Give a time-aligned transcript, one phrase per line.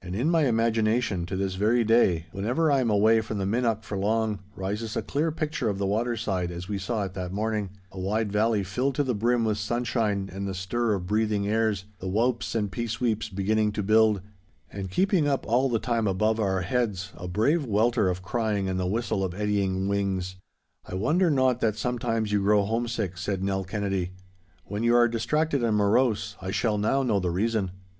[0.00, 3.82] And in my imagination to this very day, whenever I am away from the Minnoch
[3.82, 7.32] for long, rises a clear picture of the water side as we saw it that
[7.32, 11.86] morning—a wide valley filled to the brim with sunshine and the stir of breathing airs,
[11.98, 14.20] the whaups and peesweeps beginning to build,
[14.70, 18.78] and keeping up all the time above our heads a brave welter of crying and
[18.78, 20.36] the whistle of eddying wings.
[20.86, 24.12] 'I wonder not that sometimes you grow homesick,' said Nell Kennedy.
[24.66, 27.72] 'When you are distracted and morose, I shall now know the reason.